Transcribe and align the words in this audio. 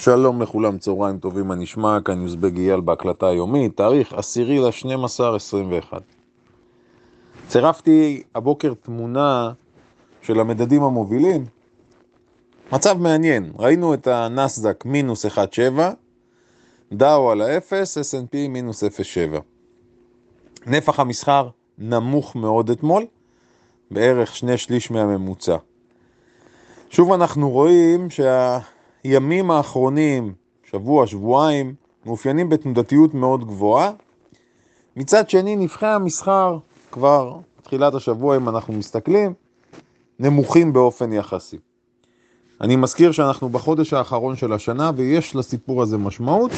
שלום 0.00 0.42
לכולם, 0.42 0.78
צהריים 0.78 1.18
טובים, 1.18 1.48
מה 1.48 1.54
נשמע? 1.54 1.98
כאן 2.04 2.22
יוזבג 2.22 2.56
אייל 2.56 2.80
בהקלטה 2.80 3.26
היומית, 3.28 3.76
תאריך 3.76 4.12
10 4.12 4.40
ל-12, 4.42 5.34
21. 5.36 6.02
צירפתי 7.48 8.22
הבוקר 8.34 8.74
תמונה 8.82 9.52
של 10.22 10.40
המדדים 10.40 10.82
המובילים. 10.82 11.44
מצב 12.72 12.96
מעניין, 12.98 13.52
ראינו 13.58 13.94
את 13.94 14.06
הנסדק 14.06 14.84
מינוס 14.84 15.26
1.7, 15.26 15.80
דאו 16.92 17.30
על 17.30 17.40
האפס, 17.40 17.98
S&P 17.98 18.48
מינוס 18.48 18.84
0.7. 18.84 18.88
נפח 20.66 21.00
המסחר 21.00 21.48
נמוך 21.78 22.36
מאוד 22.36 22.70
אתמול, 22.70 23.06
בערך 23.90 24.36
שני 24.36 24.58
שליש 24.58 24.90
מהממוצע. 24.90 25.56
שוב 26.90 27.12
אנחנו 27.12 27.50
רואים 27.50 28.10
שהימים 29.02 29.50
האחרונים, 29.50 30.32
שבוע, 30.70 31.06
שבועיים, 31.06 31.74
מאופיינים 32.06 32.48
בתנודתיות 32.48 33.14
מאוד 33.14 33.44
גבוהה. 33.44 33.92
מצד 34.96 35.30
שני, 35.30 35.56
נפחי 35.56 35.86
המסחר 35.86 36.58
כבר 36.90 37.38
תחילת 37.62 37.94
השבוע, 37.94 38.36
אם 38.36 38.48
אנחנו 38.48 38.74
מסתכלים, 38.74 39.34
נמוכים 40.18 40.72
באופן 40.72 41.12
יחסי. 41.12 41.58
אני 42.60 42.76
מזכיר 42.76 43.12
שאנחנו 43.12 43.48
בחודש 43.48 43.92
האחרון 43.92 44.36
של 44.36 44.52
השנה 44.52 44.90
ויש 44.96 45.36
לסיפור 45.36 45.82
הזה 45.82 45.98
משמעות, 45.98 46.50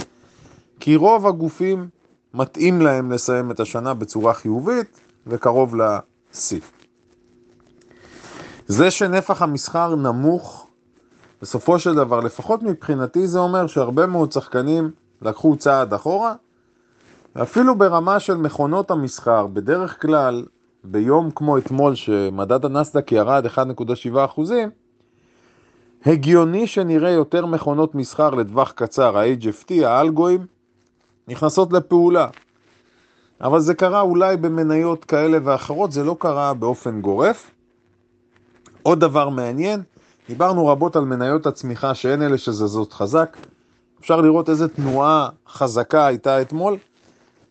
כי 0.80 0.96
רוב 0.96 1.26
הגופים 1.26 1.88
מתאים 2.34 2.80
להם 2.80 3.12
לסיים 3.12 3.50
את 3.50 3.60
השנה 3.60 3.94
בצורה 3.94 4.34
חיובית 4.34 5.00
וקרוב 5.26 5.74
לשיא. 5.76 6.60
זה 8.66 8.90
שנפח 8.90 9.42
המסחר 9.42 9.94
נמוך, 9.94 10.61
בסופו 11.42 11.78
של 11.78 11.94
דבר, 11.94 12.20
לפחות 12.20 12.62
מבחינתי 12.62 13.26
זה 13.26 13.38
אומר 13.38 13.66
שהרבה 13.66 14.06
מאוד 14.06 14.32
שחקנים 14.32 14.90
לקחו 15.22 15.56
צעד 15.56 15.94
אחורה, 15.94 16.34
ואפילו 17.36 17.78
ברמה 17.78 18.20
של 18.20 18.36
מכונות 18.36 18.90
המסחר, 18.90 19.46
בדרך 19.46 20.02
כלל 20.02 20.44
ביום 20.84 21.30
כמו 21.34 21.58
אתמול 21.58 21.94
שמדד 21.94 22.64
הנסדק 22.64 23.12
ירד 23.12 23.46
1.7 23.46 24.24
אחוזים, 24.24 24.70
הגיוני 26.06 26.66
שנראה 26.66 27.10
יותר 27.10 27.46
מכונות 27.46 27.94
מסחר 27.94 28.30
לטווח 28.30 28.72
קצר, 28.72 29.18
ה-HFT, 29.18 29.84
האלגואים, 29.84 30.46
נכנסות 31.28 31.72
לפעולה. 31.72 32.26
אבל 33.40 33.60
זה 33.60 33.74
קרה 33.74 34.00
אולי 34.00 34.36
במניות 34.36 35.04
כאלה 35.04 35.38
ואחרות, 35.44 35.92
זה 35.92 36.04
לא 36.04 36.16
קרה 36.18 36.54
באופן 36.54 37.00
גורף. 37.00 37.50
עוד 38.82 39.00
דבר 39.00 39.28
מעניין, 39.28 39.82
דיברנו 40.28 40.66
רבות 40.66 40.96
על 40.96 41.04
מניות 41.04 41.46
הצמיחה 41.46 41.94
שהן 41.94 42.22
אלה 42.22 42.38
שזזות 42.38 42.92
חזק. 42.92 43.36
אפשר 44.00 44.20
לראות 44.20 44.50
איזה 44.50 44.68
תנועה 44.68 45.28
חזקה 45.48 46.06
הייתה 46.06 46.42
אתמול. 46.42 46.76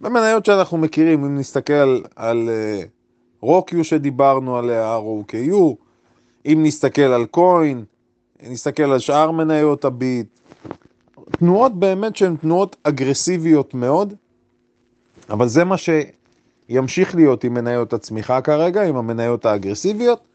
במניות 0.02 0.45
שאנחנו 0.45 0.78
מכירים, 0.78 1.23
אם 1.23 1.38
נסתכל 1.38 2.02
על, 2.16 2.50
uh, 2.50 2.88
רוקיו 3.41 3.83
שדיברנו 3.83 4.58
עליה, 4.58 4.97
ROKU, 4.97 5.75
אם 6.45 6.59
נסתכל 6.63 7.02
על 7.02 7.25
קוין, 7.25 7.83
נסתכל 8.44 8.83
על 8.83 9.00
שאר 9.00 9.31
מניות 9.31 9.85
הביט, 9.85 10.28
תנועות 11.31 11.80
באמת 11.80 12.16
שהן 12.16 12.35
תנועות 12.35 12.75
אגרסיביות 12.83 13.73
מאוד, 13.73 14.13
אבל 15.30 15.47
זה 15.47 15.63
מה 15.63 15.75
שימשיך 15.78 17.16
להיות 17.16 17.44
עם 17.44 17.53
מניות 17.53 17.94
הצמיחה 17.94 18.41
כרגע, 18.41 18.83
עם 18.83 18.95
המניות 18.95 19.45
האגרסיביות. 19.45 20.31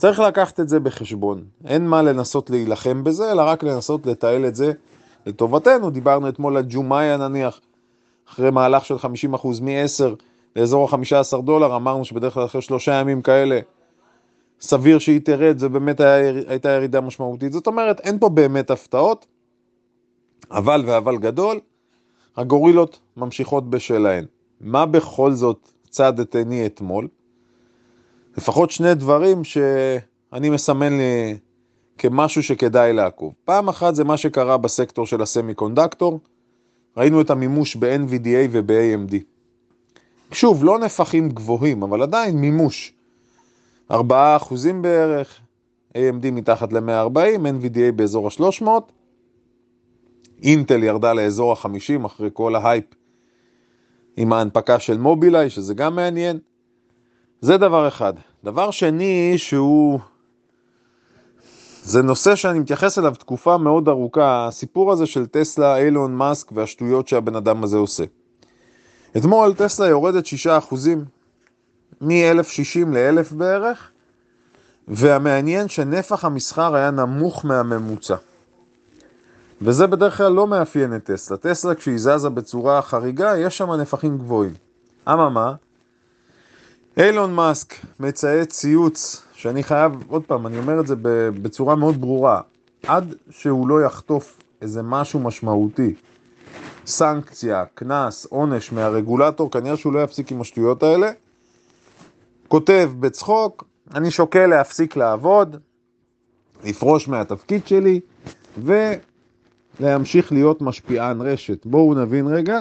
צריך 0.00 0.20
לקחת 0.20 0.60
את 0.60 0.68
זה 0.68 0.80
בחשבון. 0.80 1.44
אין 1.66 1.86
מה 1.86 2.02
לנסות 2.02 2.50
להילחם 2.50 3.04
בזה, 3.04 3.32
אלא 3.32 3.42
רק 3.42 3.62
לנסות 3.62 4.06
לתעל 4.06 4.46
את 4.46 4.54
זה 4.54 4.72
לטובתנו. 5.26 5.90
דיברנו 5.90 6.28
אתמול 6.28 6.56
על 6.56 6.64
ג'ומאיה 6.68 7.16
נניח, 7.16 7.60
אחרי 8.28 8.50
מהלך 8.50 8.84
של 8.84 8.94
50% 8.94 8.98
מ-10 9.62 10.04
לאזור 10.56 10.88
ה-15 10.88 11.42
דולר, 11.42 11.76
אמרנו 11.76 12.04
שבדרך 12.04 12.34
כלל 12.34 12.44
אחרי 12.44 12.62
שלושה 12.62 12.94
ימים 12.94 13.22
כאלה, 13.22 13.60
סביר 14.60 14.98
שהיא 14.98 15.20
תרד, 15.20 15.58
זה 15.58 15.68
באמת 15.68 16.00
היה, 16.00 16.32
הייתה 16.48 16.68
ירידה 16.68 17.00
משמעותית. 17.00 17.52
זאת 17.52 17.66
אומרת, 17.66 18.00
אין 18.00 18.18
פה 18.18 18.28
באמת 18.28 18.70
הפתעות, 18.70 19.26
אבל 20.50 20.84
ואבל 20.86 21.16
גדול, 21.16 21.60
הגורילות 22.36 23.00
ממשיכות 23.16 23.70
בשלהן. 23.70 24.24
מה 24.60 24.86
בכל 24.86 25.32
זאת 25.32 25.68
צד 25.90 26.20
את 26.20 26.34
עיני 26.34 26.66
אתמול? 26.66 27.08
לפחות 28.36 28.70
שני 28.70 28.94
דברים 28.94 29.44
שאני 29.44 30.50
מסמן 30.50 30.92
לי 30.92 31.36
כמשהו 31.98 32.42
שכדאי 32.42 32.92
לעקוב. 32.92 33.34
פעם 33.44 33.68
אחת 33.68 33.94
זה 33.94 34.04
מה 34.04 34.16
שקרה 34.16 34.56
בסקטור 34.56 35.06
של 35.06 35.22
הסמי 35.22 35.54
קונדקטור, 35.54 36.20
ראינו 36.96 37.20
את 37.20 37.30
המימוש 37.30 37.76
ב-NVDA 37.76 38.48
וב-AMD. 38.50 39.14
שוב, 40.32 40.64
לא 40.64 40.78
נפחים 40.78 41.28
גבוהים, 41.28 41.82
אבל 41.82 42.02
עדיין 42.02 42.36
מימוש. 42.36 42.92
4% 43.92 43.94
בערך, 44.80 45.40
AMD 45.96 46.30
מתחת 46.32 46.72
ל-140, 46.72 47.38
NVDA 47.38 47.92
באזור 47.96 48.28
ה-300, 48.28 48.66
אינטל 50.42 50.82
ירדה 50.82 51.12
לאזור 51.12 51.52
ה-50 51.52 52.06
אחרי 52.06 52.30
כל 52.32 52.54
ההייפ 52.54 52.84
עם 54.16 54.32
ההנפקה 54.32 54.78
של 54.78 54.98
מובילאיי, 54.98 55.50
שזה 55.50 55.74
גם 55.74 55.96
מעניין. 55.96 56.38
זה 57.40 57.56
דבר 57.56 57.88
אחד. 57.88 58.12
דבר 58.44 58.70
שני, 58.70 59.34
שהוא... 59.36 60.00
זה 61.82 62.02
נושא 62.02 62.36
שאני 62.36 62.58
מתייחס 62.58 62.98
אליו 62.98 63.14
תקופה 63.18 63.58
מאוד 63.58 63.88
ארוכה, 63.88 64.46
הסיפור 64.46 64.92
הזה 64.92 65.06
של 65.06 65.26
טסלה, 65.26 65.76
אילון 65.78 66.14
מאסק 66.14 66.52
והשטויות 66.52 67.08
שהבן 67.08 67.36
אדם 67.36 67.64
הזה 67.64 67.76
עושה. 67.76 68.04
אתמול 69.16 69.54
טסלה 69.54 69.86
יורדת 69.86 70.24
6% 70.26 70.28
מ-1060 72.00 72.88
ל-1000 72.92 73.34
בערך, 73.34 73.90
והמעניין 74.88 75.68
שנפח 75.68 76.24
המסחר 76.24 76.74
היה 76.74 76.90
נמוך 76.90 77.44
מהממוצע. 77.44 78.16
וזה 79.62 79.86
בדרך 79.86 80.16
כלל 80.16 80.32
לא 80.32 80.46
מאפיין 80.46 80.96
את 80.96 81.10
טסלה. 81.10 81.36
טסלה 81.36 81.74
כשהיא 81.74 81.98
זזה 81.98 82.28
בצורה 82.28 82.82
חריגה, 82.82 83.38
יש 83.38 83.58
שם 83.58 83.72
נפחים 83.72 84.18
גבוהים. 84.18 84.54
אממה, 85.08 85.54
אילון 86.96 87.34
מאסק 87.34 87.74
מצייץ 88.00 88.52
ציוץ, 88.52 89.22
שאני 89.34 89.62
חייב, 89.62 89.92
עוד 90.08 90.22
פעם, 90.24 90.46
אני 90.46 90.58
אומר 90.58 90.80
את 90.80 90.86
זה 90.86 90.94
בצורה 91.42 91.74
מאוד 91.76 92.00
ברורה, 92.00 92.40
עד 92.86 93.14
שהוא 93.30 93.68
לא 93.68 93.82
יחטוף 93.82 94.38
איזה 94.62 94.82
משהו 94.82 95.20
משמעותי, 95.20 95.94
סנקציה, 96.86 97.64
קנס, 97.74 98.26
עונש 98.26 98.72
מהרגולטור, 98.72 99.50
כנראה 99.50 99.76
שהוא 99.76 99.92
לא 99.92 100.02
יפסיק 100.02 100.32
עם 100.32 100.40
השטויות 100.40 100.82
האלה, 100.82 101.10
כותב 102.48 102.90
בצחוק, 103.00 103.64
אני 103.94 104.10
שוקל 104.10 104.46
להפסיק 104.46 104.96
לעבוד, 104.96 105.56
לפרוש 106.64 107.08
מהתפקיד 107.08 107.66
שלי, 107.66 108.00
ולהמשיך 109.80 110.32
להיות 110.32 110.62
משפיען 110.62 111.20
רשת. 111.20 111.66
בואו 111.66 111.94
נבין 111.94 112.26
רגע, 112.26 112.60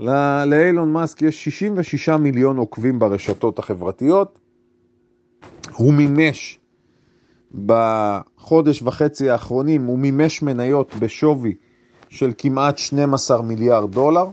לאילון 0.00 0.92
מאסק 0.92 1.22
יש 1.22 1.44
66 1.44 2.08
מיליון 2.08 2.56
עוקבים 2.56 2.98
ברשתות 2.98 3.58
החברתיות. 3.58 4.38
הוא 5.72 5.94
מימש 5.94 6.58
בחודש 7.66 8.82
וחצי 8.82 9.30
האחרונים, 9.30 9.84
הוא 9.84 9.98
מימש 9.98 10.42
מניות 10.42 10.94
בשווי 10.94 11.54
של 12.08 12.32
כמעט 12.38 12.78
12 12.78 13.42
מיליארד 13.42 13.92
דולר. 13.92 14.26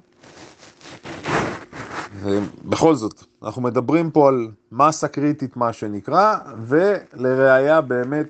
ובכל 2.22 2.96
זאת, 2.96 3.24
אנחנו 3.44 3.62
מדברים 3.62 4.12
פה 4.12 4.28
על 4.28 4.48
מסה 4.72 5.08
קריטית 5.08 5.58
מה 5.58 5.74
שנקרא, 5.74 6.36
ולראיה 6.66 7.82
באמת, 7.82 8.28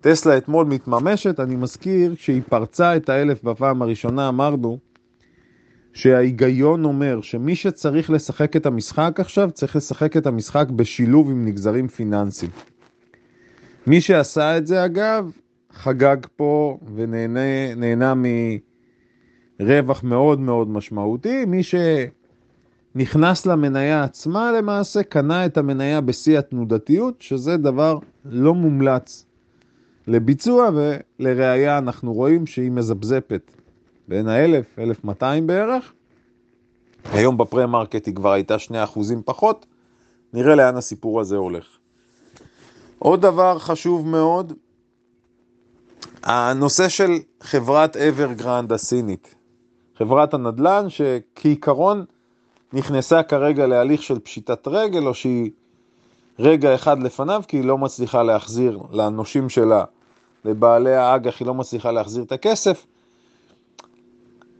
טסלה 0.00 0.36
אתמול 0.36 0.66
מתממשת, 0.66 1.40
אני 1.40 1.56
מזכיר, 1.56 2.14
כשהיא 2.16 2.42
פרצה 2.48 2.96
את 2.96 3.08
האלף 3.08 3.42
בפעם 3.44 3.82
הראשונה 3.82 4.28
אמרנו 4.28 4.78
שההיגיון 5.92 6.84
אומר 6.84 7.20
שמי 7.20 7.56
שצריך 7.56 8.10
לשחק 8.10 8.56
את 8.56 8.66
המשחק 8.66 9.16
עכשיו, 9.18 9.50
צריך 9.50 9.76
לשחק 9.76 10.16
את 10.16 10.26
המשחק 10.26 10.66
בשילוב 10.70 11.30
עם 11.30 11.44
נגזרים 11.44 11.88
פיננסיים. 11.88 12.50
מי 13.86 14.00
שעשה 14.00 14.58
את 14.58 14.66
זה 14.66 14.84
אגב, 14.84 15.30
חגג 15.72 16.16
פה 16.36 16.78
ונהנה 16.94 18.14
מרווח 19.60 20.04
מאוד 20.04 20.40
מאוד 20.40 20.68
משמעותי. 20.68 21.44
מי 21.44 21.60
שנכנס 22.94 23.46
למניה 23.46 24.04
עצמה 24.04 24.52
למעשה, 24.52 25.02
קנה 25.02 25.46
את 25.46 25.58
המניה 25.58 26.00
בשיא 26.00 26.38
התנודתיות, 26.38 27.14
שזה 27.22 27.56
דבר 27.56 27.98
לא 28.24 28.54
מומלץ 28.54 29.26
לביצוע, 30.06 30.70
ולראיה 30.74 31.78
אנחנו 31.78 32.12
רואים 32.12 32.46
שהיא 32.46 32.70
מזגזגת 32.70 33.59
בין 34.10 34.28
ה-1000, 34.28 34.80
1200 34.80 35.46
בערך. 35.46 35.92
היום 37.12 37.38
ב 37.38 37.44
pre-market 37.44 38.06
היא 38.06 38.14
כבר 38.14 38.32
הייתה 38.32 38.56
2% 38.56 38.98
פחות, 39.24 39.66
נראה 40.32 40.54
לאן 40.54 40.76
הסיפור 40.76 41.20
הזה 41.20 41.36
הולך. 41.36 41.66
עוד 42.98 43.22
דבר 43.22 43.58
חשוב 43.58 44.06
מאוד, 44.06 44.52
הנושא 46.22 46.88
של 46.88 47.10
חברת 47.40 47.96
אברגרנד 47.96 48.72
הסינית, 48.72 49.34
חברת 49.98 50.34
הנדל"ן 50.34 50.86
שכעיקרון 50.88 52.04
נכנסה 52.72 53.22
כרגע 53.22 53.66
להליך 53.66 54.02
של 54.02 54.18
פשיטת 54.18 54.68
רגל, 54.68 55.06
או 55.06 55.14
שהיא 55.14 55.50
רגע 56.38 56.74
אחד 56.74 57.02
לפניו, 57.02 57.42
כי 57.48 57.56
היא 57.56 57.64
לא 57.64 57.78
מצליחה 57.78 58.22
להחזיר 58.22 58.80
לנושים 58.92 59.48
שלה, 59.48 59.84
לבעלי 60.44 60.96
האג"ח, 60.96 61.40
היא 61.40 61.46
לא 61.46 61.54
מצליחה 61.54 61.92
להחזיר 61.92 62.22
את 62.22 62.32
הכסף, 62.32 62.86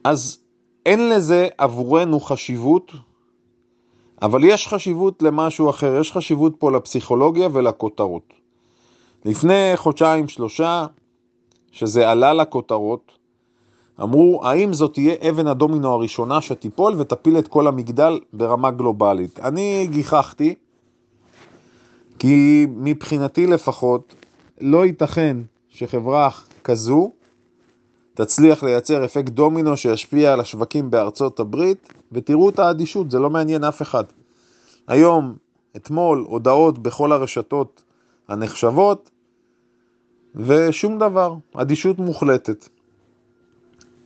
אז 0.04 0.38
אין 0.86 1.08
לזה 1.08 1.48
עבורנו 1.58 2.20
חשיבות, 2.20 2.92
אבל 4.22 4.44
יש 4.44 4.68
חשיבות 4.68 5.22
למשהו 5.22 5.70
אחר, 5.70 5.96
יש 6.00 6.12
חשיבות 6.12 6.54
פה 6.58 6.72
לפסיכולוגיה 6.72 7.48
ולכותרות. 7.52 8.32
לפני 9.24 9.72
חודשיים, 9.76 10.28
שלושה, 10.28 10.86
שזה 11.72 12.10
עלה 12.10 12.32
לכותרות, 12.32 13.12
אמרו, 14.02 14.40
האם 14.44 14.72
זאת 14.72 14.94
תהיה 14.94 15.14
אבן 15.28 15.46
הדומינו 15.46 15.92
הראשונה 15.92 16.40
שתיפול 16.40 16.94
ותפיל 16.98 17.38
את 17.38 17.48
כל 17.48 17.66
המגדל 17.66 18.20
ברמה 18.32 18.70
גלובלית? 18.70 19.40
אני 19.40 19.86
גיחכתי, 19.90 20.54
כי 22.18 22.66
מבחינתי 22.76 23.46
לפחות, 23.46 24.14
לא 24.60 24.86
ייתכן 24.86 25.36
שחברה 25.68 26.28
כזו 26.64 27.12
תצליח 28.20 28.62
לייצר 28.62 29.04
אפקט 29.04 29.28
דומינו 29.32 29.76
שישפיע 29.76 30.32
על 30.32 30.40
השווקים 30.40 30.90
בארצות 30.90 31.40
הברית, 31.40 31.92
ותראו 32.12 32.50
את 32.50 32.58
האדישות, 32.58 33.10
זה 33.10 33.18
לא 33.18 33.30
מעניין 33.30 33.64
אף 33.64 33.82
אחד. 33.82 34.04
היום, 34.88 35.36
אתמול, 35.76 36.24
הודעות 36.28 36.78
בכל 36.78 37.12
הרשתות 37.12 37.82
הנחשבות, 38.28 39.10
ושום 40.34 40.98
דבר, 40.98 41.34
אדישות 41.54 41.98
מוחלטת. 41.98 42.68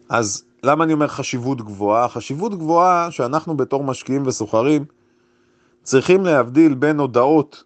אז 0.08 0.44
למה 0.62 0.84
אני 0.84 0.92
אומר 0.92 1.08
חשיבות 1.08 1.62
גבוהה? 1.62 2.08
חשיבות 2.08 2.54
גבוהה 2.54 3.10
שאנחנו 3.10 3.56
בתור 3.56 3.84
משקיעים 3.84 4.26
וסוחרים 4.26 4.84
צריכים 5.82 6.24
להבדיל 6.24 6.74
בין 6.74 7.00
הודעות 7.00 7.64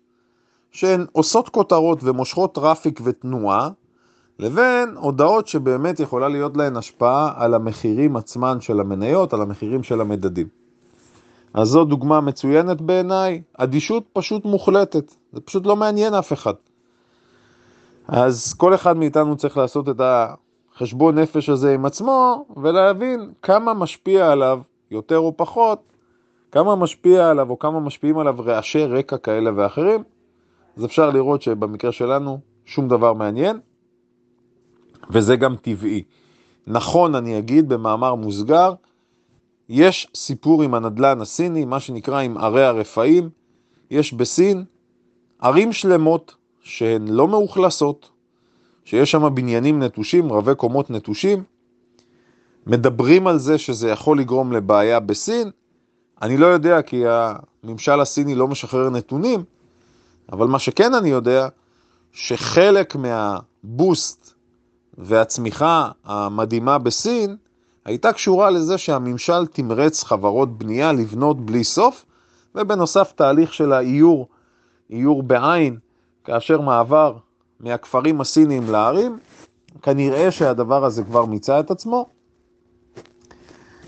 שהן 0.70 1.06
עושות 1.12 1.48
כותרות 1.48 1.98
ומושכות 2.02 2.54
traffic 2.54 3.00
ותנועה, 3.04 3.70
לבין 4.38 4.94
הודעות 4.96 5.48
שבאמת 5.48 6.00
יכולה 6.00 6.28
להיות 6.28 6.56
להן 6.56 6.76
השפעה 6.76 7.32
על 7.36 7.54
המחירים 7.54 8.16
עצמן 8.16 8.60
של 8.60 8.80
המניות, 8.80 9.32
על 9.34 9.42
המחירים 9.42 9.82
של 9.82 10.00
המדדים. 10.00 10.46
אז 11.54 11.68
זו 11.68 11.84
דוגמה 11.84 12.20
מצוינת 12.20 12.80
בעיניי, 12.80 13.42
אדישות 13.54 14.04
פשוט 14.12 14.44
מוחלטת, 14.44 15.14
זה 15.32 15.40
פשוט 15.40 15.66
לא 15.66 15.76
מעניין 15.76 16.14
אף 16.14 16.32
אחד. 16.32 16.54
אז 18.08 18.54
כל 18.54 18.74
אחד 18.74 18.96
מאיתנו 18.96 19.36
צריך 19.36 19.56
לעשות 19.56 19.88
את 19.88 20.00
החשבון 20.74 21.18
נפש 21.18 21.48
הזה 21.48 21.74
עם 21.74 21.86
עצמו, 21.86 22.44
ולהבין 22.56 23.32
כמה 23.42 23.74
משפיע 23.74 24.32
עליו, 24.32 24.60
יותר 24.90 25.18
או 25.18 25.36
פחות, 25.36 25.78
כמה 26.52 26.76
משפיע 26.76 27.30
עליו 27.30 27.50
או 27.50 27.58
כמה 27.58 27.80
משפיעים 27.80 28.18
עליו 28.18 28.34
רעשי 28.38 28.84
רקע 28.84 29.16
כאלה 29.16 29.50
ואחרים. 29.56 30.02
אז 30.76 30.84
אפשר 30.84 31.10
לראות 31.10 31.42
שבמקרה 31.42 31.92
שלנו 31.92 32.38
שום 32.64 32.88
דבר 32.88 33.12
מעניין, 33.12 33.60
וזה 35.10 35.36
גם 35.36 35.56
טבעי. 35.56 36.02
נכון, 36.66 37.14
אני 37.14 37.38
אגיד 37.38 37.68
במאמר 37.68 38.14
מוסגר, 38.14 38.74
יש 39.68 40.08
סיפור 40.14 40.62
עם 40.62 40.74
הנדלן 40.74 41.20
הסיני, 41.20 41.64
מה 41.64 41.80
שנקרא 41.80 42.20
עם 42.20 42.38
ערי 42.38 42.64
הרפאים. 42.64 43.30
יש 43.90 44.12
בסין 44.12 44.64
ערים 45.40 45.72
שלמות 45.72 46.34
שהן 46.60 47.08
לא 47.08 47.28
מאוכלסות, 47.28 48.10
שיש 48.84 49.10
שם 49.10 49.34
בניינים 49.34 49.82
נטושים, 49.82 50.32
רבי 50.32 50.54
קומות 50.54 50.90
נטושים. 50.90 51.44
מדברים 52.66 53.26
על 53.26 53.38
זה 53.38 53.58
שזה 53.58 53.90
יכול 53.90 54.20
לגרום 54.20 54.52
לבעיה 54.52 55.00
בסין. 55.00 55.50
אני 56.22 56.36
לא 56.36 56.46
יודע 56.46 56.82
כי 56.82 57.02
הממשל 57.06 58.00
הסיני 58.00 58.34
לא 58.34 58.48
משחרר 58.48 58.90
נתונים, 58.90 59.44
אבל 60.32 60.46
מה 60.46 60.58
שכן 60.58 60.94
אני 60.94 61.08
יודע, 61.08 61.48
שחלק 62.12 62.96
מהבוסט 62.96 64.37
והצמיחה 64.98 65.90
המדהימה 66.04 66.78
בסין 66.78 67.36
הייתה 67.84 68.12
קשורה 68.12 68.50
לזה 68.50 68.78
שהממשל 68.78 69.46
תמרץ 69.46 70.04
חברות 70.04 70.58
בנייה 70.58 70.92
לבנות 70.92 71.40
בלי 71.40 71.64
סוף, 71.64 72.04
ובנוסף 72.54 73.12
תהליך 73.16 73.54
של 73.54 73.72
האיור, 73.72 74.28
איור 74.90 75.22
בעין, 75.22 75.78
כאשר 76.24 76.60
מעבר 76.60 77.16
מהכפרים 77.60 78.20
הסינים 78.20 78.70
לערים, 78.70 79.18
כנראה 79.82 80.30
שהדבר 80.30 80.84
הזה 80.84 81.04
כבר 81.04 81.24
מיצה 81.24 81.60
את 81.60 81.70
עצמו. 81.70 82.08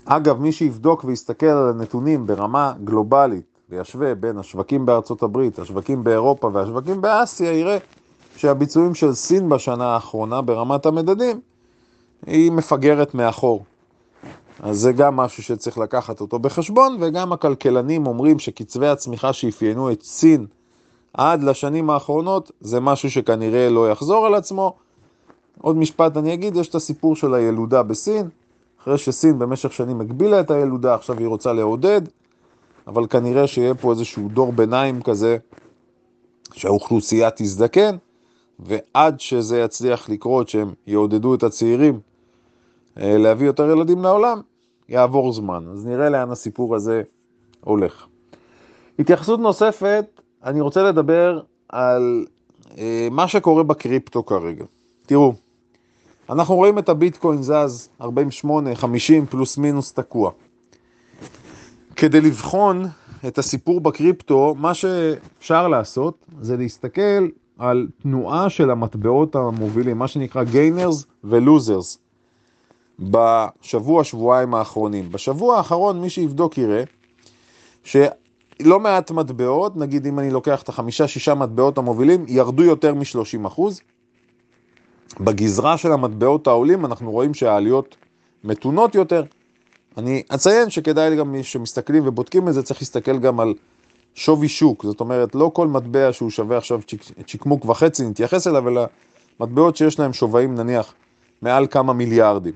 אגב, 0.05 0.39
מי 0.39 0.51
שיבדוק 0.51 1.03
ויסתכל 1.03 1.45
על 1.45 1.69
הנתונים 1.69 2.27
ברמה 2.27 2.73
גלובלית 2.83 3.45
וישווה 3.69 4.15
בין 4.15 4.37
השווקים 4.37 4.85
בארצות 4.85 5.23
הברית, 5.23 5.59
השווקים 5.59 6.03
באירופה 6.03 6.49
והשווקים 6.53 7.01
באסיה, 7.01 7.53
יראה 7.53 7.77
שהביצועים 8.41 8.95
של 8.95 9.13
סין 9.13 9.49
בשנה 9.49 9.85
האחרונה 9.85 10.41
ברמת 10.41 10.85
המדדים 10.85 11.39
היא 12.25 12.51
מפגרת 12.51 13.13
מאחור. 13.15 13.63
אז 14.59 14.79
זה 14.79 14.91
גם 14.91 15.15
משהו 15.15 15.43
שצריך 15.43 15.77
לקחת 15.77 16.21
אותו 16.21 16.39
בחשבון, 16.39 16.97
וגם 16.99 17.33
הכלכלנים 17.33 18.07
אומרים 18.07 18.39
שקצבי 18.39 18.87
הצמיחה 18.87 19.33
שאפיינו 19.33 19.91
את 19.91 20.03
סין 20.03 20.45
עד 21.13 21.43
לשנים 21.43 21.89
האחרונות, 21.89 22.51
זה 22.61 22.79
משהו 22.79 23.11
שכנראה 23.11 23.69
לא 23.69 23.91
יחזור 23.91 24.25
על 24.25 24.35
עצמו. 24.35 24.75
עוד 25.61 25.77
משפט 25.77 26.17
אני 26.17 26.33
אגיד, 26.33 26.55
יש 26.55 26.69
את 26.69 26.75
הסיפור 26.75 27.15
של 27.15 27.33
הילודה 27.33 27.83
בסין, 27.83 28.29
אחרי 28.81 28.97
שסין 28.97 29.39
במשך 29.39 29.73
שנים 29.73 30.01
הגבילה 30.01 30.39
את 30.39 30.51
הילודה, 30.51 30.95
עכשיו 30.95 31.17
היא 31.19 31.27
רוצה 31.27 31.53
לעודד, 31.53 32.01
אבל 32.87 33.07
כנראה 33.07 33.47
שיהיה 33.47 33.75
פה 33.75 33.91
איזשהו 33.91 34.29
דור 34.29 34.53
ביניים 34.53 35.01
כזה, 35.01 35.37
שהאוכלוסייה 36.53 37.29
תזדקן, 37.35 37.95
ועד 38.61 39.19
שזה 39.19 39.59
יצליח 39.59 40.09
לקרות, 40.09 40.49
שהם 40.49 40.73
יעודדו 40.87 41.35
את 41.35 41.43
הצעירים 41.43 41.99
אה, 42.97 43.17
להביא 43.17 43.47
יותר 43.47 43.69
ילדים 43.69 44.03
לעולם, 44.03 44.41
יעבור 44.89 45.33
זמן. 45.33 45.65
אז 45.71 45.85
נראה 45.85 46.09
לאן 46.09 46.31
הסיפור 46.31 46.75
הזה 46.75 47.01
הולך. 47.61 48.05
התייחסות 48.99 49.39
נוספת, 49.39 50.21
אני 50.43 50.61
רוצה 50.61 50.83
לדבר 50.83 51.41
על 51.69 52.25
אה, 52.77 53.07
מה 53.11 53.27
שקורה 53.27 53.63
בקריפטו 53.63 54.25
כרגע. 54.25 54.65
תראו, 55.05 55.33
אנחנו 56.29 56.55
רואים 56.55 56.79
את 56.79 56.89
הביטקוין 56.89 57.41
זז 57.41 57.89
48, 58.01 58.75
50 58.75 59.25
פלוס 59.25 59.57
מינוס 59.57 59.93
תקוע. 59.93 60.31
כדי 61.95 62.21
לבחון 62.21 62.85
את 63.27 63.37
הסיפור 63.37 63.81
בקריפטו, 63.81 64.55
מה 64.57 64.73
שאפשר 64.73 65.67
לעשות 65.67 66.25
זה 66.41 66.57
להסתכל 66.57 67.27
על 67.61 67.87
תנועה 68.01 68.49
של 68.49 68.71
המטבעות 68.71 69.35
המובילים, 69.35 69.97
מה 69.97 70.07
שנקרא 70.07 70.43
gainers 70.43 71.05
ו 71.23 71.32
losers, 71.32 71.97
בשבוע, 72.99 74.03
שבועיים 74.03 74.53
האחרונים. 74.53 75.11
בשבוע 75.11 75.57
האחרון 75.57 76.01
מי 76.01 76.09
שיבדוק 76.09 76.57
יראה 76.57 76.83
שלא 77.83 78.79
מעט 78.79 79.11
מטבעות, 79.11 79.77
נגיד 79.77 80.05
אם 80.05 80.19
אני 80.19 80.31
לוקח 80.31 80.61
את 80.61 80.69
החמישה, 80.69 81.07
שישה 81.07 81.35
מטבעות 81.35 81.77
המובילים, 81.77 82.25
ירדו 82.27 82.63
יותר 82.63 82.93
מ-30 82.93 83.47
אחוז. 83.47 83.81
בגזרה 85.19 85.77
של 85.77 85.91
המטבעות 85.91 86.47
העולים 86.47 86.85
אנחנו 86.85 87.11
רואים 87.11 87.33
שהעליות 87.33 87.95
מתונות 88.43 88.95
יותר. 88.95 89.23
אני 89.97 90.23
אציין 90.35 90.69
שכדאי 90.69 91.15
גם 91.15 91.31
מי 91.31 91.43
שמסתכלים 91.43 92.03
ובודקים 92.07 92.47
את 92.47 92.53
זה, 92.53 92.63
צריך 92.63 92.81
להסתכל 92.81 93.19
גם 93.19 93.39
על 93.39 93.53
שווי 94.15 94.47
שוק, 94.47 94.83
זאת 94.83 94.99
אומרת, 94.99 95.35
לא 95.35 95.51
כל 95.53 95.67
מטבע 95.67 96.13
שהוא 96.13 96.29
שווה 96.29 96.57
עכשיו 96.57 96.81
צ'יקמוק 97.27 97.65
וחצי, 97.65 98.03
נתייחס 98.03 98.47
אליו, 98.47 98.69
אלא 98.69 98.85
מטבעות 99.39 99.77
שיש 99.77 99.99
להם 99.99 100.13
שווים 100.13 100.55
נניח 100.55 100.93
מעל 101.41 101.67
כמה 101.67 101.93
מיליארדים. 101.93 102.53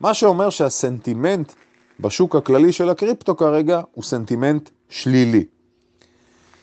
מה 0.00 0.14
שאומר 0.14 0.50
שהסנטימנט 0.50 1.52
בשוק 2.00 2.36
הכללי 2.36 2.72
של 2.72 2.90
הקריפטו 2.90 3.36
כרגע 3.36 3.80
הוא 3.92 4.04
סנטימנט 4.04 4.70
שלילי. 4.88 5.44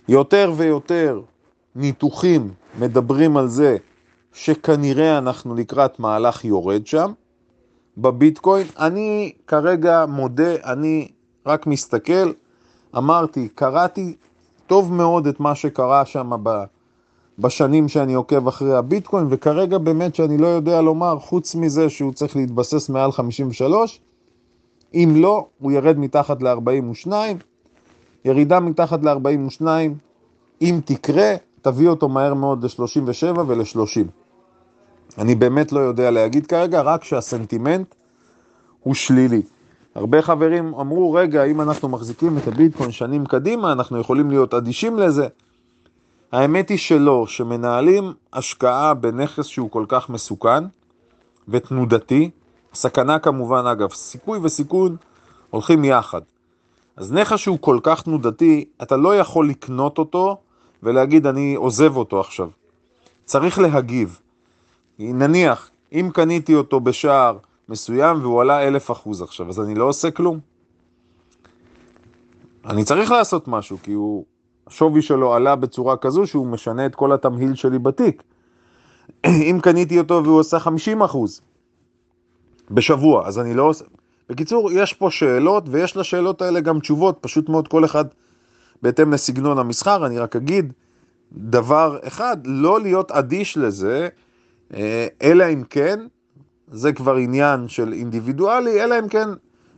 יותר 0.08 0.54
ויותר 0.58 1.22
ניתוחים 1.76 2.54
מדברים 2.80 3.38
על 3.38 3.48
זה 3.48 3.78
שכנראה 4.34 5.18
אנחנו 5.18 5.56
לקראת 5.56 6.00
מהלך 6.00 6.46
יורד 6.46 6.88
שם 6.88 7.12
בביטקוין. 7.98 8.68
אני 8.80 9.32
כרגע 9.48 10.06
מודה, 10.06 10.56
אני 10.66 11.08
רק 11.46 11.68
מסתכל, 11.68 12.32
אמרתי, 12.98 13.48
קראתי 13.56 14.16
טוב 14.68 14.94
מאוד 14.94 15.28
את 15.28 15.40
מה 15.40 15.56
שקרה 15.56 16.06
שם 16.06 16.32
בשנים 17.40 17.88
שאני 17.88 18.14
עוקב 18.14 18.48
אחרי 18.48 18.76
הביטקוין, 18.76 19.28
וכרגע 19.30 19.78
באמת 19.78 20.16
שאני 20.16 20.38
לא 20.38 20.48
יודע 20.48 20.82
לומר, 20.82 21.20
חוץ 21.20 21.56
מזה 21.56 21.90
שהוא 21.90 22.14
צריך 22.14 22.36
להתבסס 22.36 22.90
מעל 22.90 23.12
53, 23.12 24.00
אם 24.94 25.14
לא, 25.16 25.46
הוא 25.60 25.72
ירד 25.72 26.00
מתחת 26.00 26.42
ל-42, 26.42 27.12
ירידה 28.26 28.60
מתחת 28.60 29.04
ל-42, 29.04 29.66
אם 30.62 30.80
תקרה, 30.86 31.36
תביא 31.62 31.90
אותו 31.90 32.10
מהר 32.10 32.34
מאוד 32.34 32.64
ל-37 32.64 33.40
ול-30. 33.48 34.08
אני 35.18 35.36
באמת 35.36 35.72
לא 35.72 35.80
יודע 35.80 36.12
להגיד 36.12 36.48
כרגע, 36.48 36.82
רק 36.82 37.04
שהסנטימנט 37.04 37.96
הוא 38.84 38.94
שלילי. 38.94 39.42
הרבה 39.98 40.22
חברים 40.22 40.74
אמרו, 40.76 41.14
רגע, 41.14 41.44
אם 41.44 41.62
אנחנו 41.62 41.90
מחזיקים 41.90 42.38
את 42.38 42.48
הביטקוין 42.48 42.92
שנים 42.92 43.26
קדימה, 43.26 43.72
אנחנו 43.72 44.00
יכולים 44.00 44.30
להיות 44.30 44.54
אדישים 44.54 45.00
לזה. 45.00 45.28
האמת 46.32 46.70
היא 46.70 46.78
שלא, 46.78 47.28
שמנהלים 47.28 48.14
השקעה 48.34 48.94
בנכס 48.94 49.46
שהוא 49.46 49.72
כל 49.72 49.86
כך 49.88 50.10
מסוכן 50.10 50.64
ותנודתי, 51.48 52.30
סכנה 52.74 53.20
כמובן, 53.20 53.66
אגב, 53.66 53.92
סיכוי 53.92 54.40
וסיכון 54.44 54.96
הולכים 55.50 55.86
יחד. 55.86 56.22
אז 56.98 57.14
נכס 57.14 57.40
שהוא 57.40 57.58
כל 57.62 57.80
כך 57.84 58.02
תנודתי, 58.02 58.66
אתה 58.82 58.98
לא 58.98 59.16
יכול 59.16 59.50
לקנות 59.50 59.98
אותו 59.98 60.38
ולהגיד 60.84 61.28
אני 61.28 61.56
עוזב 61.56 61.98
אותו 61.98 62.20
עכשיו. 62.20 62.50
צריך 63.26 63.60
להגיב. 63.60 64.20
נניח, 65.00 65.70
אם 65.94 66.10
קניתי 66.14 66.56
אותו 66.56 66.80
בשער 66.80 67.38
מסוים 67.70 68.22
והוא 68.22 68.42
עלה 68.42 68.68
אלף 68.68 68.92
אחוז 68.92 69.22
עכשיו, 69.22 69.50
אז 69.50 69.60
אני 69.60 69.76
לא 69.76 69.86
עושה 69.86 70.12
כלום. 70.12 70.40
אני 72.66 72.84
צריך 72.84 73.12
לעשות 73.12 73.48
משהו, 73.48 73.78
כי 73.84 73.92
הוא, 73.92 74.26
השווי 74.68 75.02
שלו 75.02 75.34
עלה 75.34 75.56
בצורה 75.56 75.98
כזו 75.98 76.28
שהוא 76.28 76.48
משנה 76.48 76.86
את 76.86 76.96
כל 76.96 77.14
התמהיל 77.14 77.56
שלי 77.56 77.80
בתיק. 77.80 78.24
אם 79.52 79.60
קניתי 79.62 80.00
אותו 80.00 80.22
והוא 80.24 80.40
עושה 80.40 80.60
50 80.60 81.02
אחוז 81.02 81.42
בשבוע, 82.72 83.28
אז 83.28 83.40
אני 83.40 83.54
לא 83.54 83.64
עושה... 83.64 83.86
בקיצור, 84.30 84.72
יש 84.72 84.94
פה 84.94 85.12
שאלות, 85.12 85.64
ויש 85.70 85.98
לשאלות 85.98 86.42
האלה 86.42 86.60
גם 86.60 86.80
תשובות, 86.80 87.18
פשוט 87.22 87.50
מאוד 87.50 87.68
כל 87.68 87.86
אחד 87.86 88.06
בהתאם 88.82 89.14
לסגנון 89.14 89.58
המסחר. 89.58 90.06
אני 90.06 90.20
רק 90.20 90.36
אגיד 90.36 90.74
דבר 91.34 92.00
אחד, 92.04 92.38
לא 92.46 92.82
להיות 92.82 93.12
אדיש 93.12 93.58
לזה, 93.58 94.08
אה, 94.74 95.08
אלא 95.22 95.46
אם 95.54 95.64
כן, 95.70 96.00
זה 96.72 96.94
כבר 96.94 97.16
עניין 97.16 97.68
של 97.68 97.94
אינדיבידואלי, 97.94 98.84
אלא 98.84 99.00
אם 99.00 99.08
כן 99.08 99.30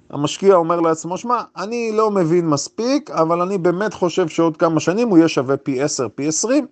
המשקיע 0.10 0.56
אומר 0.56 0.80
לעצמו, 0.80 1.18
שמע, 1.18 1.42
אני 1.58 1.92
לא 1.94 2.12
מבין 2.12 2.48
מספיק, 2.48 3.10
אבל 3.12 3.42
אני 3.42 3.58
באמת 3.58 3.94
חושב 3.94 4.28
שעוד 4.28 4.58
כמה 4.58 4.80
שנים 4.80 5.10
הוא 5.10 5.18
יהיה 5.18 5.28
שווה 5.28 5.58
פי 5.58 5.82
10, 5.82 6.08
פי 6.16 6.28
20, 6.28 6.68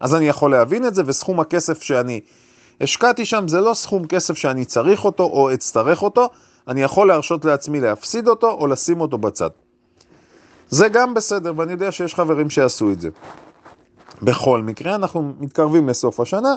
אז 0.00 0.14
אני 0.14 0.28
יכול 0.28 0.50
להבין 0.50 0.86
את 0.86 0.94
זה, 0.94 1.02
וסכום 1.06 1.40
הכסף 1.40 1.82
שאני 1.82 2.20
השקעתי 2.80 3.24
שם 3.24 3.48
זה 3.48 3.60
לא 3.60 3.74
סכום 3.74 4.06
כסף 4.06 4.36
שאני 4.36 4.64
צריך 4.64 5.04
אותו 5.04 5.24
או 5.24 5.54
אצטרך 5.54 6.02
אותו, 6.02 6.28
אני 6.68 6.82
יכול 6.82 7.08
להרשות 7.08 7.44
לעצמי 7.44 7.80
להפסיד 7.80 8.28
אותו 8.28 8.50
או 8.50 8.66
לשים 8.66 9.00
אותו 9.00 9.18
בצד. 9.18 9.50
זה 10.70 10.88
גם 10.88 11.14
בסדר, 11.14 11.52
ואני 11.56 11.72
יודע 11.72 11.92
שיש 11.92 12.14
חברים 12.14 12.50
שיעשו 12.50 12.92
את 12.92 13.00
זה. 13.00 13.08
בכל 14.22 14.62
מקרה, 14.62 14.94
אנחנו 14.94 15.32
מתקרבים 15.40 15.88
לסוף 15.88 16.20
השנה, 16.20 16.54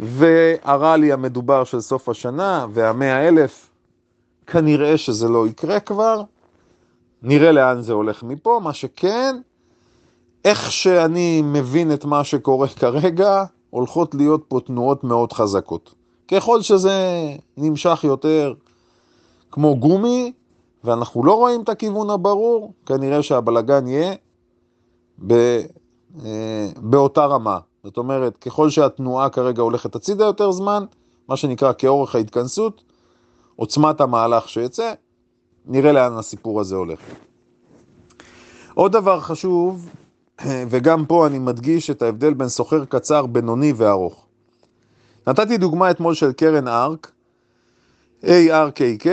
והרלי 0.00 1.12
המדובר 1.12 1.64
של 1.64 1.80
סוף 1.80 2.08
השנה 2.08 2.66
והמאה 2.72 3.28
אלף, 3.28 3.70
כנראה 4.46 4.98
שזה 4.98 5.28
לא 5.28 5.46
יקרה 5.46 5.80
כבר, 5.80 6.22
נראה 7.22 7.52
לאן 7.52 7.80
זה 7.80 7.92
הולך 7.92 8.22
מפה, 8.22 8.60
מה 8.64 8.72
שכן, 8.72 9.36
איך 10.44 10.72
שאני 10.72 11.42
מבין 11.44 11.92
את 11.92 12.04
מה 12.04 12.24
שקורה 12.24 12.68
כרגע, 12.80 13.44
הולכות 13.70 14.14
להיות 14.14 14.44
פה 14.48 14.60
תנועות 14.66 15.04
מאוד 15.04 15.32
חזקות. 15.32 15.94
ככל 16.28 16.62
שזה 16.62 17.20
נמשך 17.56 18.00
יותר 18.04 18.54
כמו 19.50 19.76
גומי, 19.76 20.32
ואנחנו 20.84 21.24
לא 21.24 21.32
רואים 21.32 21.62
את 21.62 21.68
הכיוון 21.68 22.10
הברור, 22.10 22.72
כנראה 22.86 23.22
שהבלגן 23.22 23.86
יהיה 23.86 24.14
ב, 25.26 25.32
אה, 26.24 26.68
באותה 26.76 27.26
רמה. 27.26 27.58
זאת 27.84 27.96
אומרת, 27.96 28.36
ככל 28.36 28.70
שהתנועה 28.70 29.28
כרגע 29.30 29.62
הולכת 29.62 29.94
הצידה 29.94 30.24
יותר 30.24 30.52
זמן, 30.52 30.84
מה 31.28 31.36
שנקרא 31.36 31.72
כאורך 31.78 32.14
ההתכנסות, 32.14 32.82
עוצמת 33.56 34.00
המהלך 34.00 34.48
שיצא, 34.48 34.92
נראה 35.66 35.92
לאן 35.92 36.12
הסיפור 36.12 36.60
הזה 36.60 36.76
הולך. 36.76 37.00
עוד 38.74 38.92
דבר 38.92 39.20
חשוב, 39.20 39.88
וגם 40.70 41.06
פה 41.06 41.26
אני 41.26 41.38
מדגיש 41.38 41.90
את 41.90 42.02
ההבדל 42.02 42.34
בין 42.34 42.48
סוחר 42.48 42.84
קצר, 42.84 43.26
בינוני 43.26 43.72
וארוך. 43.76 44.26
נתתי 45.26 45.58
דוגמה 45.58 45.90
אתמול 45.90 46.14
של 46.14 46.32
קרן 46.32 46.68
ארק, 46.68 47.12
ARKK, 48.22 49.06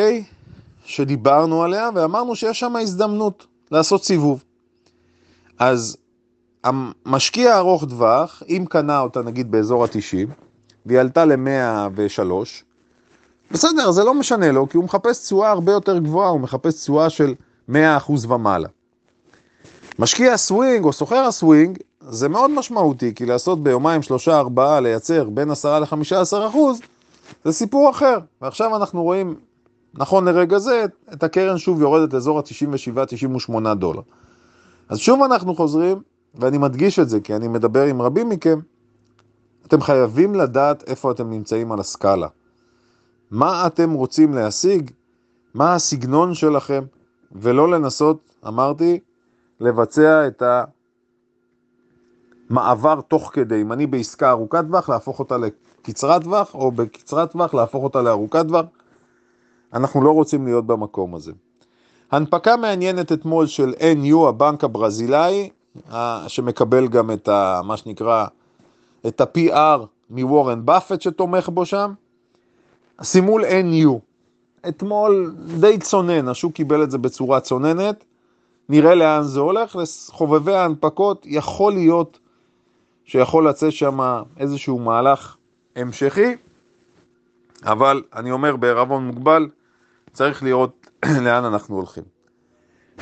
שדיברנו 0.86 1.64
עליה 1.64 1.90
ואמרנו 1.96 2.36
שיש 2.36 2.60
שם 2.60 2.76
הזדמנות 2.76 3.48
לעשות 3.72 4.04
סיבוב. 4.04 4.44
אז 5.60 5.98
המשקיע 6.64 7.58
ארוך 7.58 7.86
טווח, 7.86 8.44
אם 8.50 8.66
קנה 8.70 9.00
אותה 9.00 9.22
נגיד 9.22 9.52
באזור 9.52 9.84
ה-90, 9.84 10.30
והיא 10.86 11.00
עלתה 11.00 11.26
ל-103, 11.26 12.32
בסדר, 13.52 13.92
זה 13.92 14.04
לא 14.04 14.14
משנה 14.14 14.52
לו, 14.52 14.70
כי 14.70 14.78
הוא 14.78 14.86
מחפש 14.86 15.24
תשואה 15.24 15.52
הרבה 15.52 15.72
יותר 15.72 15.98
גבוהה, 15.98 16.30
הוא 16.30 16.40
מחפש 16.40 16.76
תשואה 16.76 17.10
של 17.10 17.34
100% 17.70 17.74
ומעלה. 18.30 18.68
משקיע 20.00 20.34
הסווינג 20.34 20.86
או 20.86 20.94
סוחר 20.94 21.24
הסווינג, 21.24 21.78
זה 22.10 22.30
מאוד 22.30 22.52
משמעותי, 22.52 23.16
כי 23.16 23.26
לעשות 23.26 23.64
ביומיים, 23.64 24.02
שלושה, 24.02 24.40
ארבעה, 24.40 24.80
לייצר 24.80 25.30
בין 25.30 25.52
10 25.52 25.80
ל-15 25.80 26.48
אחוז, 26.48 26.80
זה 27.44 27.52
סיפור 27.52 27.90
אחר. 27.90 28.18
ועכשיו 28.42 28.76
אנחנו 28.76 29.04
רואים, 29.04 29.36
נכון 29.94 30.28
לרגע 30.28 30.60
זה, 30.60 30.86
את 31.14 31.24
הקרן 31.24 31.58
שוב 31.58 31.82
יורדת 31.82 32.14
לאזור 32.14 32.40
ה-97-98 32.40 33.74
דולר. 33.74 34.02
אז 34.90 34.98
שוב 34.98 35.24
אנחנו 35.24 35.56
חוזרים, 35.56 36.02
ואני 36.36 36.57
מדגיש 36.57 37.00
את 37.00 37.10
זה, 37.10 37.19
כי 37.19 37.36
אני 37.36 37.48
מדבר 37.48 37.84
עם 37.84 38.01
רבים 38.01 38.29
מכם, 38.29 38.60
אתם 39.67 39.81
חייבים 39.81 40.36
לדעת 40.36 40.84
איפה 40.89 41.12
אתם 41.12 41.29
נמצאים 41.29 41.72
על 41.72 41.79
הסקאלה. 41.79 42.27
מה 43.31 43.67
אתם 43.67 43.93
רוצים 43.93 44.34
להשיג, 44.34 44.91
מה 45.53 45.75
הסגנון 45.75 46.34
שלכם, 46.34 46.84
ולא 47.31 47.72
לנסות, 47.72 48.36
אמרתי, 48.48 49.00
לבצע 49.60 50.27
את 50.27 50.43
המעבר 52.50 53.01
תוך 53.01 53.29
כדי. 53.34 53.62
אם 53.62 53.72
אני 53.74 53.88
בעסקה 53.88 54.29
ארוכת 54.29 54.63
טווח, 54.67 54.89
להפוך 54.89 55.19
אותה 55.19 55.38
לקצרת 55.38 56.24
טווח, 56.24 56.55
או 56.55 56.72
בקצרת 56.72 57.31
טווח, 57.31 57.53
להפוך 57.53 57.84
אותה 57.84 58.01
לארוכת 58.01 58.48
טווח. 58.48 58.65
אנחנו 59.74 60.01
לא 60.03 60.12
רוצים 60.12 60.46
להיות 60.46 60.67
במקום 60.67 61.15
הזה. 61.15 61.31
הנפקה 62.12 62.57
מעניינת 62.57 63.12
אתמול 63.12 63.48
של 63.48 63.74
NU, 63.79 64.27
הבנק 64.27 64.63
הברזילאי, 64.63 65.50
שמקבל 66.27 66.88
גם 66.88 67.12
את 67.12 67.27
ה, 67.27 67.62
מה 67.63 67.77
שנקרא, 67.77 68.25
את 69.07 69.22
ה-PR 69.22 69.79
מוורן 70.10 70.65
באפט 70.65 71.01
שתומך 71.01 71.50
בו 71.50 71.65
שם. 71.65 71.93
סימול 73.03 73.46
NU. 73.46 73.89
אתמול 74.67 75.36
די 75.60 75.77
צונן, 75.77 76.27
השוק 76.27 76.53
קיבל 76.53 76.84
את 76.84 76.91
זה 76.91 76.98
בצורה 76.98 77.39
צוננת. 77.39 78.03
נראה 78.69 78.96
לאן 78.96 79.24
זה 79.24 79.39
הולך, 79.39 79.75
לחובבי 79.75 80.53
ההנפקות 80.53 81.22
יכול 81.25 81.74
להיות 81.74 82.19
שיכול 83.05 83.50
לצאת 83.50 83.72
שם 83.72 84.00
איזשהו 84.38 84.79
מהלך 84.79 85.36
המשכי, 85.75 86.36
אבל 87.63 88.03
אני 88.15 88.31
אומר 88.31 88.55
בערבון 88.55 89.07
מוגבל, 89.07 89.50
צריך 90.13 90.43
לראות 90.43 90.88
לאן 91.25 91.46
אנחנו 91.46 91.75
הולכים. 91.75 92.17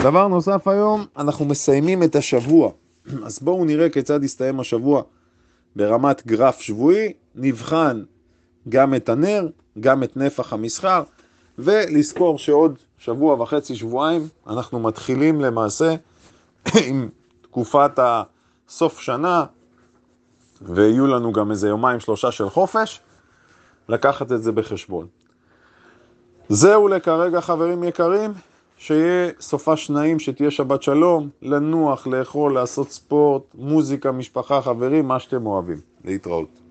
דבר 0.01 0.27
נוסף 0.27 0.67
היום, 0.67 1.05
אנחנו 1.17 1.45
מסיימים 1.45 2.03
את 2.03 2.15
השבוע, 2.15 2.71
אז 3.23 3.39
בואו 3.39 3.65
נראה 3.65 3.89
כיצד 3.89 4.23
יסתיים 4.23 4.59
השבוע 4.59 5.01
ברמת 5.75 6.27
גרף 6.27 6.59
שבועי, 6.59 7.13
נבחן 7.35 8.03
גם 8.69 8.95
את 8.95 9.09
הנר, 9.09 9.47
גם 9.79 10.03
את 10.03 10.17
נפח 10.17 10.53
המסחר, 10.53 11.03
ולזכור 11.57 12.37
שעוד 12.37 12.77
שבוע 12.97 13.41
וחצי, 13.41 13.75
שבועיים, 13.75 14.27
אנחנו 14.47 14.79
מתחילים 14.79 15.41
למעשה 15.41 15.95
עם 16.85 17.09
תקופת 17.41 17.99
הסוף 17.99 18.99
שנה, 18.99 19.45
ויהיו 20.61 21.07
לנו 21.07 21.31
גם 21.31 21.51
איזה 21.51 21.67
יומיים 21.67 21.99
שלושה 21.99 22.31
של 22.31 22.49
חופש, 22.49 23.01
לקחת 23.89 24.31
את 24.31 24.43
זה 24.43 24.51
בחשבון. 24.51 25.07
זהו 26.49 26.87
לכרגע 26.87 27.41
חברים 27.41 27.83
יקרים, 27.83 28.33
שיהיה 28.77 29.31
סופה 29.39 29.77
שניים, 29.77 30.19
שתהיה 30.19 30.51
שבת 30.51 30.83
שלום, 30.83 31.29
לנוח, 31.41 32.07
לאכול, 32.07 32.53
לעשות 32.53 32.91
ספורט, 32.91 33.43
מוזיקה, 33.55 34.11
משפחה, 34.11 34.61
חברים, 34.61 35.07
מה 35.07 35.19
שאתם 35.19 35.45
אוהבים. 35.45 35.77
להתראות. 36.05 36.64